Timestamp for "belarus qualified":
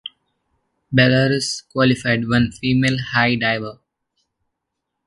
0.91-2.27